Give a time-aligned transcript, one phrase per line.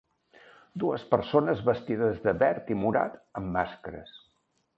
[0.83, 4.19] Dues persones vestides de verd i morat amb màscares.